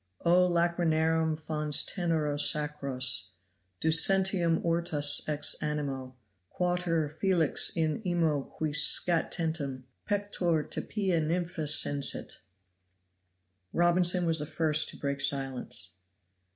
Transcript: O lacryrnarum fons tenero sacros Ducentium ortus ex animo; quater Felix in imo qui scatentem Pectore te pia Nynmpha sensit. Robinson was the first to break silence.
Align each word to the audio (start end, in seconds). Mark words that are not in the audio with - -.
O 0.25 0.49
lacryrnarum 0.49 1.37
fons 1.37 1.83
tenero 1.85 2.35
sacros 2.35 3.27
Ducentium 3.79 4.59
ortus 4.63 5.21
ex 5.29 5.55
animo; 5.61 6.15
quater 6.49 7.07
Felix 7.07 7.69
in 7.75 8.01
imo 8.03 8.41
qui 8.43 8.71
scatentem 8.73 9.83
Pectore 10.09 10.63
te 10.71 10.81
pia 10.81 11.21
Nynmpha 11.21 11.67
sensit. 11.67 12.39
Robinson 13.71 14.25
was 14.25 14.39
the 14.39 14.47
first 14.47 14.89
to 14.89 14.97
break 14.97 15.21
silence. 15.21 15.91